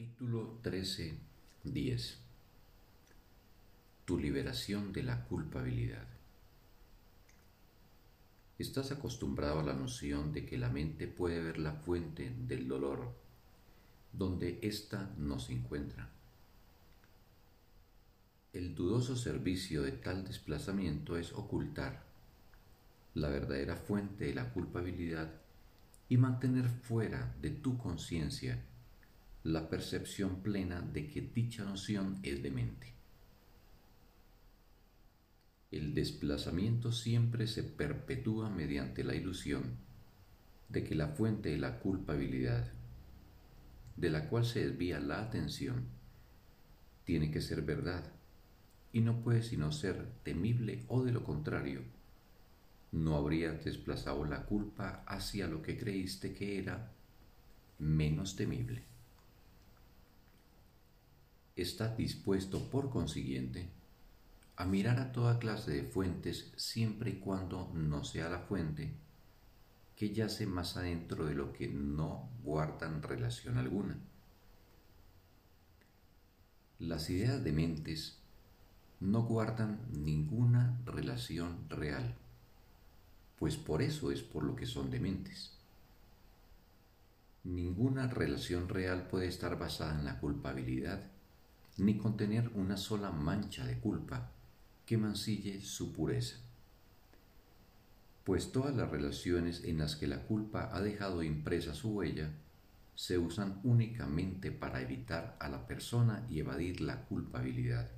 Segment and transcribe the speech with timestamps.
[0.00, 1.14] Capítulo 13,
[1.64, 2.18] 10
[4.06, 6.06] Tu liberación de la culpabilidad.
[8.58, 13.14] Estás acostumbrado a la noción de que la mente puede ver la fuente del dolor
[14.14, 16.08] donde ésta no se encuentra.
[18.54, 22.06] El dudoso servicio de tal desplazamiento es ocultar
[23.12, 25.30] la verdadera fuente de la culpabilidad
[26.08, 28.64] y mantener fuera de tu conciencia
[29.42, 32.92] la percepción plena de que dicha noción es demente.
[35.70, 39.78] El desplazamiento siempre se perpetúa mediante la ilusión
[40.68, 42.70] de que la fuente de la culpabilidad,
[43.96, 45.86] de la cual se desvía la atención,
[47.04, 48.04] tiene que ser verdad
[48.92, 51.82] y no puede sino ser temible o de lo contrario,
[52.92, 56.92] no habrías desplazado la culpa hacia lo que creíste que era
[57.78, 58.89] menos temible.
[61.56, 63.68] Estás dispuesto, por consiguiente,
[64.56, 68.92] a mirar a toda clase de fuentes siempre y cuando no sea la fuente
[69.96, 73.98] que yace más adentro de lo que no guardan relación alguna.
[76.78, 78.16] Las ideas de mentes
[79.00, 82.14] no guardan ninguna relación real,
[83.38, 85.52] pues por eso es por lo que son dementes.
[87.44, 91.10] Ninguna relación real puede estar basada en la culpabilidad,
[91.80, 94.30] ni contener una sola mancha de culpa
[94.84, 96.36] que mancille su pureza.
[98.24, 102.30] Pues todas las relaciones en las que la culpa ha dejado impresa su huella
[102.94, 107.90] se usan únicamente para evitar a la persona y evadir la culpabilidad.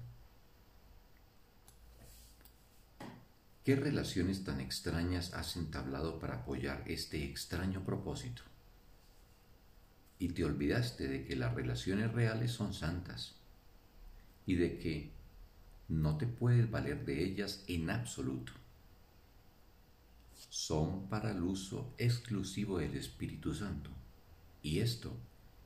[3.64, 8.42] ¿Qué relaciones tan extrañas has entablado para apoyar este extraño propósito?
[10.20, 13.41] Y te olvidaste de que las relaciones reales son santas
[14.46, 15.10] y de que
[15.88, 18.52] no te puedes valer de ellas en absoluto.
[20.48, 23.90] Son para el uso exclusivo del Espíritu Santo
[24.62, 25.12] y esto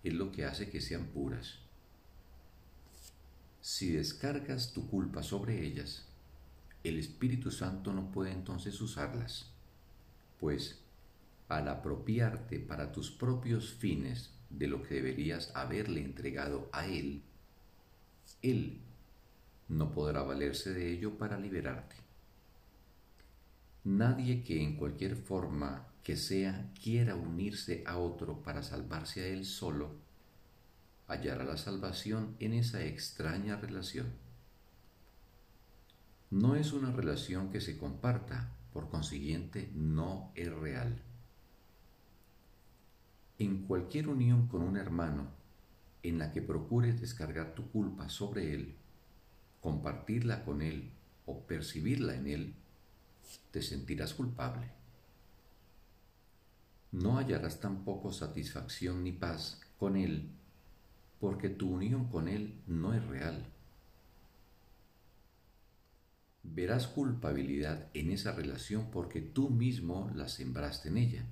[0.03, 1.59] es lo que hace que sean puras.
[3.61, 6.07] Si descargas tu culpa sobre ellas,
[6.85, 9.51] el Espíritu Santo no puede entonces usarlas,
[10.39, 10.81] pues
[11.49, 17.23] al apropiarte para tus propios fines de lo que deberías haberle entregado a Él,
[18.43, 18.81] Él
[19.69, 21.97] no podrá valerse de ello para liberarte.
[23.85, 29.45] Nadie que en cualquier forma que sea quiera unirse a otro para salvarse a él
[29.45, 29.91] solo,
[31.09, 34.27] hallará la salvación en esa extraña relación
[36.31, 41.01] no es una relación que se comparta, por consiguiente no es real.
[43.39, 45.29] En cualquier unión con un hermano
[46.09, 48.75] en la que procures descargar tu culpa sobre él,
[49.61, 50.91] compartirla con él
[51.27, 52.55] o percibirla en él,
[53.51, 54.71] te sentirás culpable.
[56.93, 60.31] No hallarás tampoco satisfacción ni paz con él,
[61.21, 63.47] porque tu unión con él no es real
[66.55, 71.25] verás culpabilidad en esa relación porque tú mismo la sembraste en ella.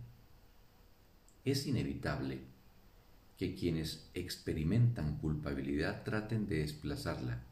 [1.45, 2.41] Es inevitable
[3.39, 7.43] que quienes experimentan culpabilidad traten de desplazarla,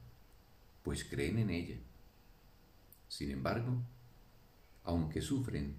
[0.83, 1.77] pues creen en ella.
[3.09, 3.83] Sin embargo,
[4.85, 5.75] aunque sufren,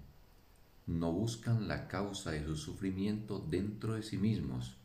[0.86, 4.76] no buscan la causa de su sufrimiento dentro de sí mismos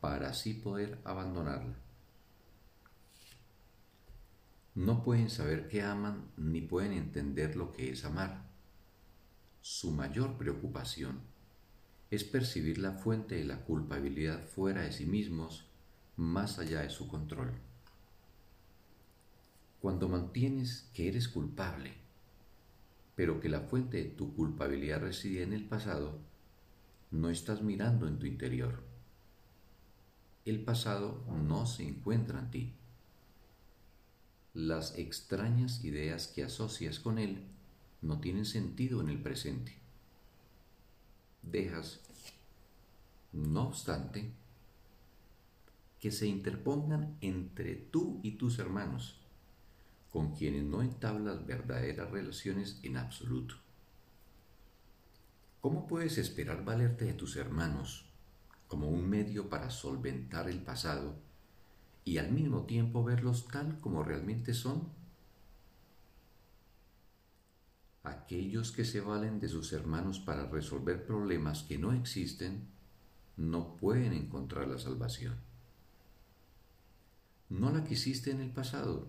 [0.00, 1.76] para así poder abandonarla
[4.78, 8.44] no pueden saber que aman ni pueden entender lo que es amar.
[9.60, 11.18] Su mayor preocupación
[12.10, 15.66] es percibir la fuente de la culpabilidad fuera de sí mismos,
[16.16, 17.52] más allá de su control.
[19.80, 21.92] Cuando mantienes que eres culpable,
[23.14, 26.18] pero que la fuente de tu culpabilidad reside en el pasado,
[27.10, 28.82] no estás mirando en tu interior.
[30.44, 32.74] El pasado no se encuentra en ti
[34.54, 37.44] las extrañas ideas que asocias con él
[38.02, 39.78] no tienen sentido en el presente.
[41.50, 42.00] Dejas,
[43.32, 44.30] no obstante,
[45.98, 49.18] que se interpongan entre tú y tus hermanos,
[50.12, 53.54] con quienes no entablas verdaderas relaciones en absoluto.
[55.62, 58.04] ¿Cómo puedes esperar valerte de tus hermanos
[58.66, 61.16] como un medio para solventar el pasado
[62.04, 64.88] y al mismo tiempo verlos tal como realmente son?
[68.04, 72.68] Aquellos que se valen de sus hermanos para resolver problemas que no existen,
[73.36, 75.36] no pueden encontrar la salvación.
[77.48, 79.06] No la quisiste en el pasado.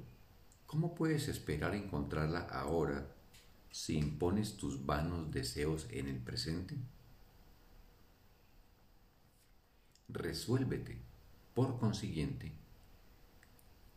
[0.65, 3.07] ¿Cómo puedes esperar encontrarla ahora
[3.71, 6.75] si impones tus vanos deseos en el presente?
[10.07, 10.97] Resuélvete,
[11.53, 12.51] por consiguiente,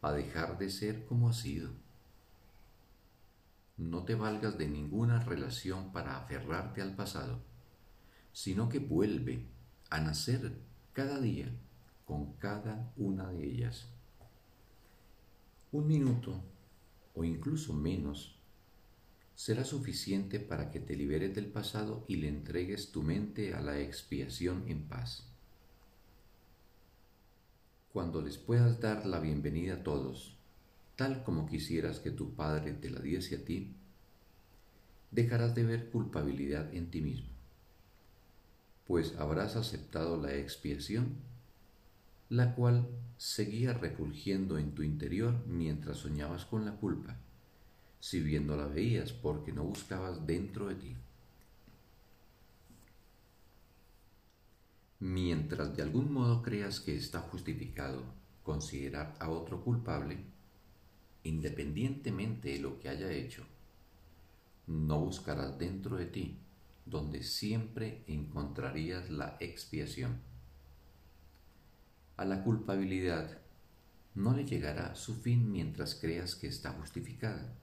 [0.00, 1.70] a dejar de ser como has sido.
[3.76, 7.42] No te valgas de ninguna relación para aferrarte al pasado,
[8.32, 9.46] sino que vuelve
[9.90, 10.58] a nacer
[10.92, 11.52] cada día
[12.04, 13.88] con cada una de ellas.
[15.70, 16.42] Un minuto
[17.14, 18.38] o incluso menos
[19.34, 23.80] será suficiente para que te liberes del pasado y le entregues tu mente a la
[23.80, 25.28] expiación en paz.
[27.92, 30.38] Cuando les puedas dar la bienvenida a todos,
[30.96, 33.74] tal como quisieras que tu Padre te la diese a ti,
[35.10, 37.28] dejarás de ver culpabilidad en ti mismo,
[38.86, 41.16] pues habrás aceptado la expiación,
[42.28, 47.16] la cual seguía refulgiendo en tu interior mientras soñabas con la culpa,
[48.00, 50.96] si viendo la veías porque no buscabas dentro de ti.
[54.98, 58.02] Mientras de algún modo creas que está justificado
[58.42, 60.31] considerar a otro culpable,
[61.24, 63.44] independientemente de lo que haya hecho,
[64.66, 66.38] no buscarás dentro de ti,
[66.86, 70.20] donde siempre encontrarías la expiación.
[72.16, 73.38] A la culpabilidad
[74.14, 77.54] no le llegará su fin mientras creas que está justificada.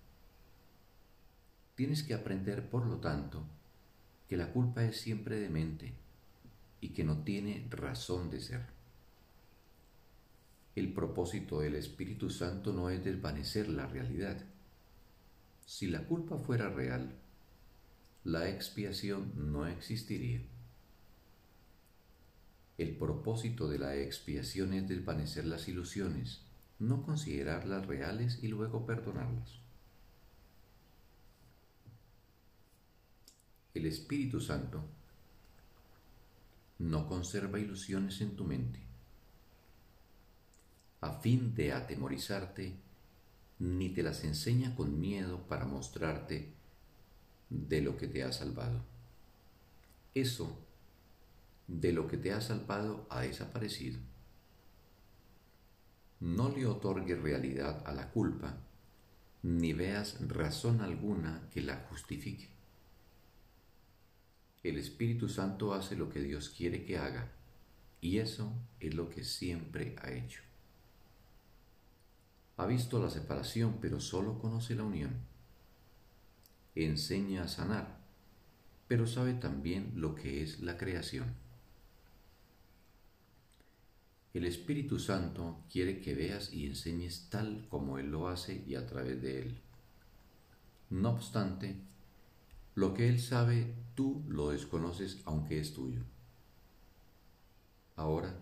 [1.76, 3.46] Tienes que aprender, por lo tanto,
[4.28, 5.94] que la culpa es siempre demente
[6.82, 8.79] y que no tiene razón de ser.
[10.80, 14.38] El propósito del Espíritu Santo no es desvanecer la realidad.
[15.66, 17.20] Si la culpa fuera real,
[18.24, 20.42] la expiación no existiría.
[22.78, 26.44] El propósito de la expiación es desvanecer las ilusiones,
[26.80, 29.60] no considerarlas reales y luego perdonarlas.
[33.74, 34.82] El Espíritu Santo
[36.78, 38.89] no conserva ilusiones en tu mente,
[41.02, 42.76] a fin de atemorizarte,
[43.60, 46.54] ni te las enseña con miedo para mostrarte
[47.50, 48.82] de lo que te ha salvado.
[50.14, 50.58] Eso
[51.68, 54.00] de lo que te ha salvado ha desaparecido.
[56.20, 58.58] No le otorgues realidad a la culpa,
[59.44, 62.50] ni veas razón alguna que la justifique.
[64.64, 67.32] El Espíritu Santo hace lo que Dios quiere que haga,
[68.02, 68.52] y eso
[68.82, 70.49] es lo que siempre ha hecho.
[72.60, 75.12] Ha visto la separación, pero solo conoce la unión.
[76.76, 78.02] Enseña a sanar,
[78.90, 81.34] pero sabe también lo que es la creación.
[84.34, 88.86] El Espíritu Santo quiere que veas y enseñes tal como Él lo hace y a
[88.86, 89.58] través de Él.
[90.90, 91.78] No obstante,
[92.76, 96.02] lo que Él sabe, tú lo desconoces aunque es tuyo.
[97.96, 98.38] Ahora,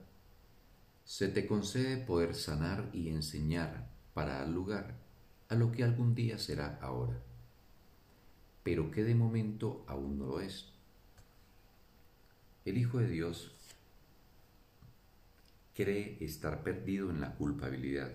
[1.05, 3.86] se te concede poder sanar y enseñar
[4.17, 4.95] para dar lugar
[5.47, 7.21] a lo que algún día será ahora,
[8.63, 10.73] pero que de momento aún no lo es.
[12.65, 13.51] El Hijo de Dios
[15.75, 18.11] cree estar perdido en la culpabilidad,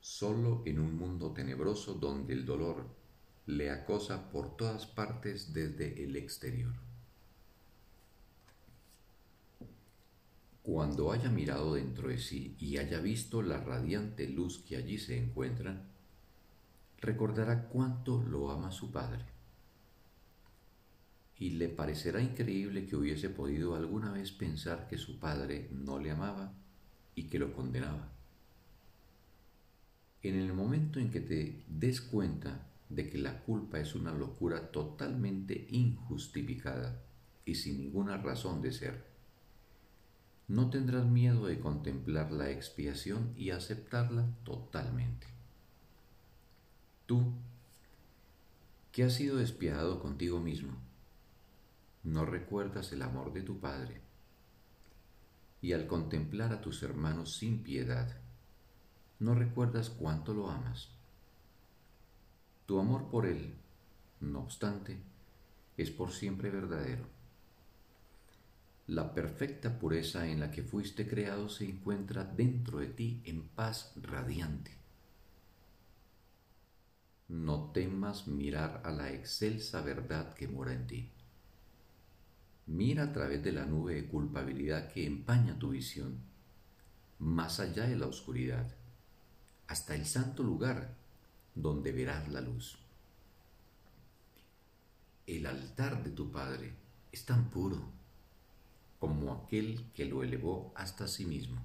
[0.00, 2.86] solo en un mundo tenebroso donde el dolor
[3.46, 6.85] le acosa por todas partes desde el exterior.
[10.66, 15.16] Cuando haya mirado dentro de sí y haya visto la radiante luz que allí se
[15.16, 15.86] encuentra,
[17.00, 19.24] recordará cuánto lo ama su Padre.
[21.38, 26.10] Y le parecerá increíble que hubiese podido alguna vez pensar que su Padre no le
[26.10, 26.52] amaba
[27.14, 28.10] y que lo condenaba.
[30.20, 34.72] En el momento en que te des cuenta de que la culpa es una locura
[34.72, 37.04] totalmente injustificada
[37.44, 39.15] y sin ninguna razón de ser.
[40.48, 45.26] No tendrás miedo de contemplar la expiación y aceptarla totalmente.
[47.06, 47.32] Tú,
[48.92, 50.72] que has sido despiadado contigo mismo,
[52.04, 54.00] no recuerdas el amor de tu Padre,
[55.60, 58.16] y al contemplar a tus hermanos sin piedad,
[59.18, 60.90] no recuerdas cuánto lo amas
[62.66, 63.54] tu amor por Él,
[64.20, 64.98] no obstante,
[65.76, 67.04] es por siempre verdadero.
[68.88, 73.92] La perfecta pureza en la que fuiste creado se encuentra dentro de ti en paz
[74.00, 74.70] radiante.
[77.28, 81.10] No temas mirar a la excelsa verdad que mora en ti.
[82.66, 86.20] Mira a través de la nube de culpabilidad que empaña tu visión
[87.18, 88.66] más allá de la oscuridad,
[89.66, 90.94] hasta el santo lugar
[91.54, 92.78] donde verás la luz.
[95.26, 96.72] El altar de tu Padre
[97.10, 97.95] es tan puro
[98.98, 101.62] como aquel que lo elevó hasta sí mismo.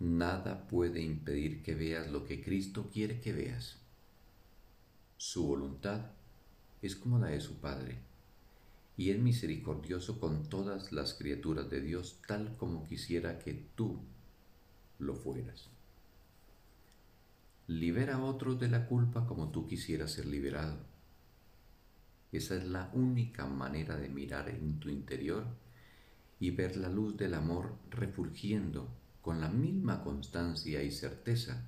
[0.00, 3.78] Nada puede impedir que veas lo que Cristo quiere que veas.
[5.16, 6.12] Su voluntad
[6.82, 7.98] es como la de su Padre,
[8.96, 14.00] y es misericordioso con todas las criaturas de Dios tal como quisiera que tú
[14.98, 15.68] lo fueras.
[17.66, 20.78] Libera a otros de la culpa como tú quisieras ser liberado.
[22.32, 25.46] Esa es la única manera de mirar en tu interior
[26.40, 28.88] y ver la luz del amor refulgiendo
[29.22, 31.66] con la misma constancia y certeza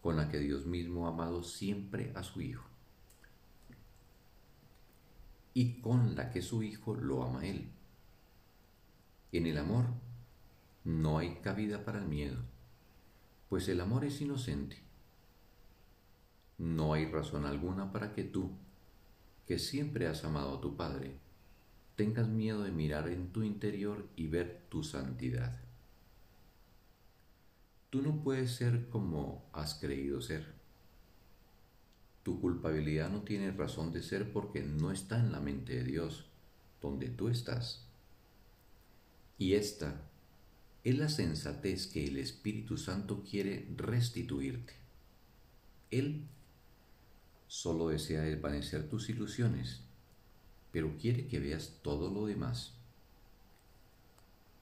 [0.00, 2.70] con la que Dios mismo ha amado siempre a su Hijo
[5.54, 7.68] y con la que su Hijo lo ama a Él.
[9.32, 9.86] En el amor
[10.84, 12.38] no hay cabida para el miedo,
[13.48, 14.78] pues el amor es inocente.
[16.58, 18.50] No hay razón alguna para que tú,
[19.50, 21.10] que siempre has amado a tu Padre,
[21.96, 25.58] tengas miedo de mirar en tu interior y ver tu santidad.
[27.90, 30.54] Tú no puedes ser como has creído ser.
[32.22, 36.26] Tu culpabilidad no tiene razón de ser porque no está en la mente de Dios,
[36.80, 37.88] donde tú estás.
[39.36, 40.00] Y esta
[40.84, 44.74] es la sensatez que el Espíritu Santo quiere restituirte.
[45.90, 46.28] Él
[47.50, 49.80] solo desea desvanecer tus ilusiones,
[50.70, 52.74] pero quiere que veas todo lo demás.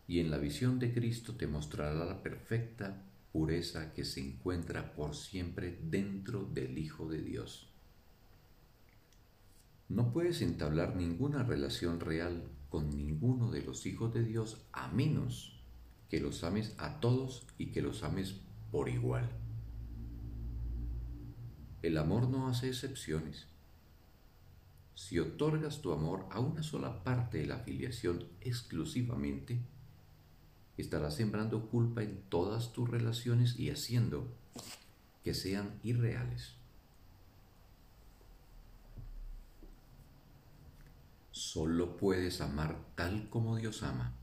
[0.06, 5.14] Y en la visión de Cristo te mostrará la perfecta pureza que se encuentra por
[5.14, 7.68] siempre dentro del Hijo de Dios.
[9.90, 15.62] No puedes entablar ninguna relación real con ninguno de los hijos de Dios a menos
[16.08, 18.36] que los ames a todos y que los ames
[18.72, 19.28] por igual.
[21.82, 23.46] El amor no hace excepciones.
[24.96, 29.60] Si otorgas tu amor a una sola parte de la afiliación exclusivamente,
[30.76, 34.26] estarás sembrando culpa en todas tus relaciones y haciendo
[35.22, 36.54] que sean irreales.
[41.30, 44.16] Solo puedes amar tal como Dios ama.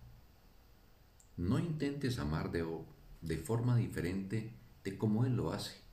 [1.38, 2.68] No intentes amar de,
[3.22, 5.85] de forma diferente de como Él lo hace,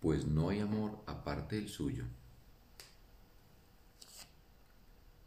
[0.00, 2.04] pues no hay amor aparte del suyo.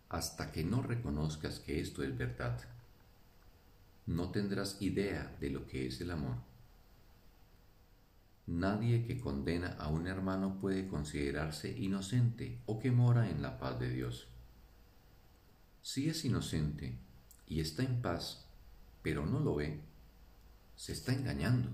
[0.09, 2.59] Hasta que no reconozcas que esto es verdad,
[4.05, 6.37] no tendrás idea de lo que es el amor.
[8.45, 13.79] Nadie que condena a un hermano puede considerarse inocente o que mora en la paz
[13.79, 14.27] de Dios.
[15.81, 16.97] Si es inocente
[17.47, 18.45] y está en paz,
[19.01, 19.79] pero no lo ve,
[20.75, 21.69] se está engañando.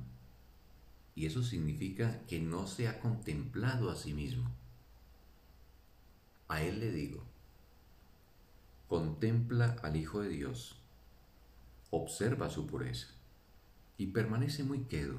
[1.16, 4.50] Y eso significa que no se ha contemplado a sí mismo.
[6.48, 7.24] A él le digo,
[8.88, 10.80] contempla al Hijo de Dios
[11.92, 13.08] observa su pureza
[13.98, 15.18] y permanece muy quedo.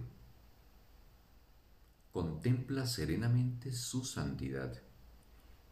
[2.13, 4.81] Contempla serenamente su santidad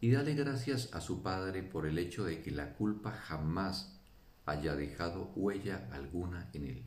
[0.01, 3.99] y dale gracias a su Padre por el hecho de que la culpa jamás
[4.45, 6.83] haya dejado huella alguna en él.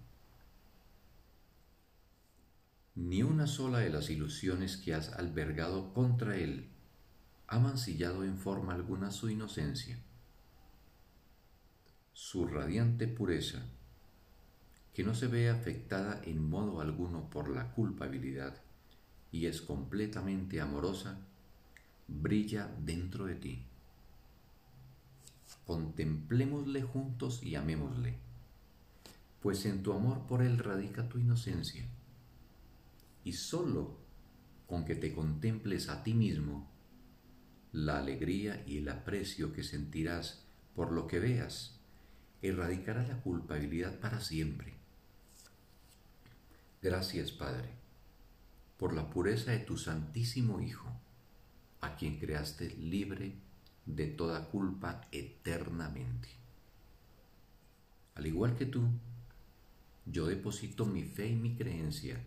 [2.94, 6.68] Ni una sola de las ilusiones que has albergado contra él
[7.46, 9.98] ha mancillado en forma alguna su inocencia.
[12.12, 13.62] Su radiante pureza
[14.92, 18.60] que no se ve afectada en modo alguno por la culpabilidad
[19.30, 21.18] y es completamente amorosa,
[22.08, 23.64] brilla dentro de ti.
[25.66, 28.18] Contemplémosle juntos y amémosle,
[29.40, 31.88] pues en tu amor por Él radica tu inocencia.
[33.24, 33.98] Y sólo
[34.66, 36.70] con que te contemples a ti mismo,
[37.72, 41.78] la alegría y el aprecio que sentirás por lo que veas
[42.42, 44.82] erradicará la culpabilidad para siempre
[46.82, 47.68] Gracias, Padre,
[48.76, 50.90] por la pureza de tu Santísimo Hijo,
[51.80, 53.36] a quien creaste libre
[53.86, 56.28] de toda culpa eternamente.
[58.16, 58.82] Al igual que tú,
[60.06, 62.20] yo deposito mi fe y mi creencia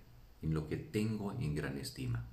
[0.46, 2.24] en lo que tengo en gran estima.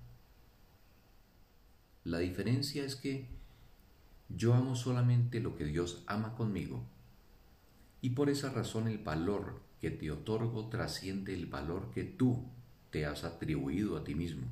[2.05, 3.27] La diferencia es que
[4.29, 6.83] yo amo solamente lo que Dios ama conmigo
[8.03, 12.45] y por esa razón el valor que te otorgo trasciende el valor que tú
[12.91, 14.47] te has atribuido a ti mismo.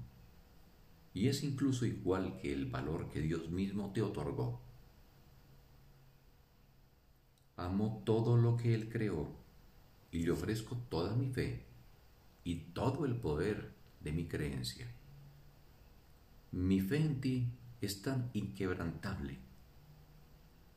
[1.12, 4.60] Y es incluso igual que el valor que Dios mismo te otorgó.
[7.56, 9.28] Amo todo lo que Él creó
[10.10, 11.69] y le ofrezco toda mi fe
[12.50, 14.88] y todo el poder de mi creencia.
[16.50, 17.46] Mi fe en ti
[17.80, 19.38] es tan inquebrantable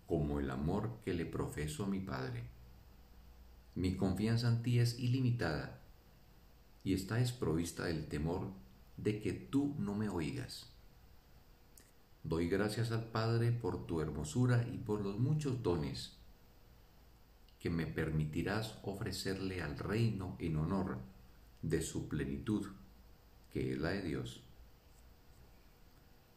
[0.06, 2.44] como el amor que le profeso a mi Padre.
[3.74, 5.82] Mi confianza en ti es ilimitada
[6.84, 8.52] y está desprovista del temor
[8.98, 10.70] de que tú no me oigas.
[12.24, 16.20] Doy gracias al Padre por tu hermosura y por los muchos dones
[17.58, 21.13] que me permitirás ofrecerle al reino en honor
[21.64, 22.68] de su plenitud,
[23.52, 24.44] que es la de Dios.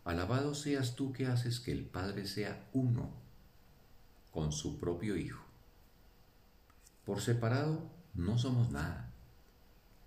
[0.04, 3.10] Alabado seas tú que haces que el Padre sea uno
[4.32, 5.44] con su propio Hijo.
[7.04, 9.12] Por separado no somos nada,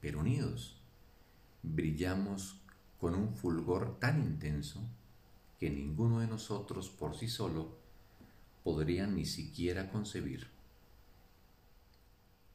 [0.02, 0.78] pero unidos
[1.62, 2.60] brillamos
[3.00, 4.82] con un fulgor tan intenso
[5.60, 7.78] que ninguno de nosotros por sí solo
[8.64, 10.48] podría ni siquiera concebir.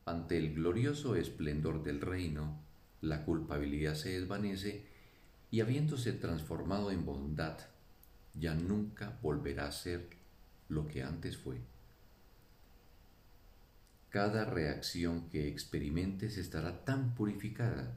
[0.06, 2.60] Ante el glorioso esplendor del reino,
[3.00, 4.86] la culpabilidad se desvanece
[5.50, 7.58] y habiéndose transformado en bondad,
[8.34, 10.08] ya nunca volverá a ser
[10.68, 11.60] lo que antes fue.
[14.10, 17.94] Cada reacción que experimentes estará tan purificada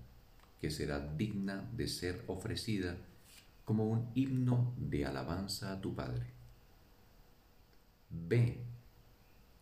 [0.59, 2.97] que será digna de ser ofrecida
[3.65, 6.25] como un himno de alabanza a tu Padre.
[8.09, 8.63] Ve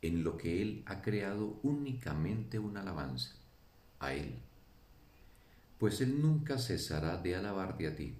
[0.07, 3.35] en lo que Él ha creado únicamente una alabanza,
[3.99, 4.35] a Él,
[5.79, 8.15] pues Él nunca cesará de alabarte a ti.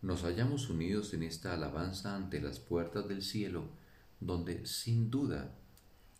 [0.00, 3.68] Nos hallamos unidos en esta alabanza ante las puertas del cielo,
[4.18, 5.54] donde sin duda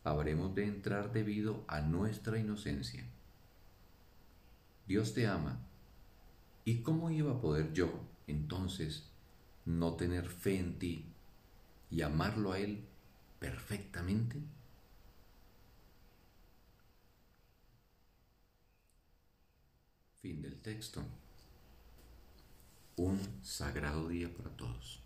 [0.05, 3.05] habremos de entrar debido a nuestra inocencia.
[4.87, 5.65] Dios te ama,
[6.65, 7.91] ¿y cómo iba a poder yo,
[8.27, 9.09] entonces,
[9.65, 11.07] no tener fe en ti
[11.91, 12.85] y amarlo a Él
[13.43, 14.41] perfectamente?
[20.21, 21.03] Fin del texto.
[22.97, 25.03] Un sagrado día para todos.